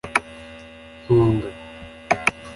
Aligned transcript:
Ntunga 1.05 1.49